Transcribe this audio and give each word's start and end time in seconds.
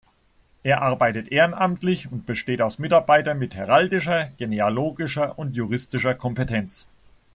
Er 0.63 0.81
arbeitet 0.81 1.27
ehrenamtlich 1.31 2.11
und 2.11 2.25
besteht 2.25 2.59
aus 2.63 2.79
Mitarbeitern 2.79 3.37
mit 3.37 3.53
heraldischer, 3.53 4.31
genealogischer 4.39 5.37
und 5.37 5.55
juristischer 5.55 6.15
Kompetenz. 6.15 6.87